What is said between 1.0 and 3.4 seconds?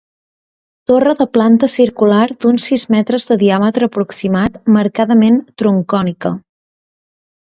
de planta circular d'uns sis metres de